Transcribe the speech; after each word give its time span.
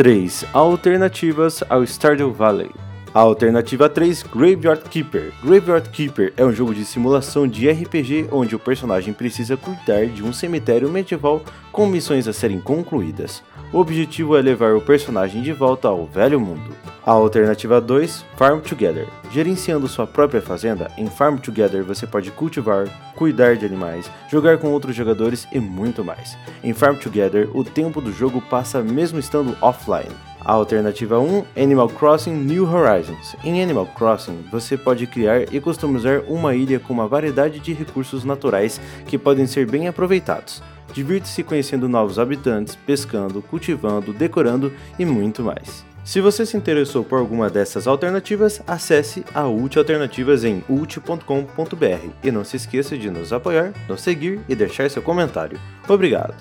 3. 0.00 0.46
Alternativas 0.54 1.62
ao 1.68 1.84
Stardew 1.84 2.32
Valley. 2.32 2.70
A 3.12 3.20
alternativa 3.20 3.86
3, 3.86 4.22
Graveyard 4.22 4.88
Keeper. 4.88 5.30
Graveyard 5.44 5.90
Keeper 5.90 6.32
é 6.38 6.42
um 6.42 6.54
jogo 6.54 6.74
de 6.74 6.86
simulação 6.86 7.46
de 7.46 7.68
RPG 7.68 8.28
onde 8.32 8.56
o 8.56 8.58
personagem 8.58 9.12
precisa 9.12 9.58
cuidar 9.58 10.06
de 10.06 10.22
um 10.22 10.32
cemitério 10.32 10.88
medieval 10.88 11.42
com 11.70 11.84
missões 11.86 12.26
a 12.26 12.32
serem 12.32 12.62
concluídas. 12.62 13.42
O 13.74 13.78
objetivo 13.78 14.38
é 14.38 14.40
levar 14.40 14.74
o 14.74 14.80
personagem 14.80 15.42
de 15.42 15.52
volta 15.52 15.88
ao 15.88 16.06
velho 16.06 16.40
mundo. 16.40 16.74
A 17.04 17.12
alternativa 17.12 17.80
2, 17.80 18.26
Farm 18.36 18.60
Together. 18.60 19.06
Gerenciando 19.32 19.88
sua 19.88 20.06
própria 20.06 20.42
fazenda, 20.42 20.90
em 20.98 21.06
Farm 21.06 21.38
Together 21.38 21.82
você 21.82 22.06
pode 22.06 22.30
cultivar, 22.30 22.86
cuidar 23.16 23.56
de 23.56 23.64
animais, 23.64 24.10
jogar 24.30 24.58
com 24.58 24.68
outros 24.68 24.94
jogadores 24.94 25.48
e 25.50 25.58
muito 25.58 26.04
mais. 26.04 26.36
Em 26.62 26.74
Farm 26.74 26.96
Together, 26.96 27.48
o 27.56 27.64
tempo 27.64 28.02
do 28.02 28.12
jogo 28.12 28.42
passa 28.42 28.82
mesmo 28.82 29.18
estando 29.18 29.56
offline. 29.62 30.14
A 30.42 30.52
alternativa 30.52 31.18
1, 31.18 31.44
Animal 31.56 31.88
Crossing 31.88 32.34
New 32.34 32.64
Horizons. 32.64 33.34
Em 33.42 33.62
Animal 33.62 33.86
Crossing, 33.86 34.44
você 34.50 34.76
pode 34.76 35.06
criar 35.06 35.52
e 35.52 35.60
customizar 35.60 36.22
uma 36.28 36.54
ilha 36.54 36.78
com 36.78 36.92
uma 36.92 37.08
variedade 37.08 37.60
de 37.60 37.72
recursos 37.72 38.24
naturais 38.24 38.78
que 39.06 39.16
podem 39.16 39.46
ser 39.46 39.66
bem 39.70 39.88
aproveitados. 39.88 40.62
Divirta-se 40.92 41.42
conhecendo 41.42 41.88
novos 41.88 42.18
habitantes, 42.18 42.74
pescando, 42.74 43.40
cultivando, 43.40 44.12
decorando 44.12 44.72
e 44.98 45.04
muito 45.04 45.42
mais. 45.42 45.88
Se 46.04 46.20
você 46.20 46.46
se 46.46 46.56
interessou 46.56 47.04
por 47.04 47.18
alguma 47.18 47.50
dessas 47.50 47.86
alternativas, 47.86 48.62
acesse 48.66 49.24
a 49.34 49.46
Ult 49.46 49.78
Alternativas 49.78 50.44
em 50.44 50.64
ult.com.br 50.68 52.08
e 52.22 52.30
não 52.30 52.44
se 52.44 52.56
esqueça 52.56 52.96
de 52.96 53.10
nos 53.10 53.32
apoiar, 53.32 53.72
nos 53.88 54.00
seguir 54.00 54.40
e 54.48 54.54
deixar 54.54 54.90
seu 54.90 55.02
comentário. 55.02 55.60
Obrigado! 55.88 56.34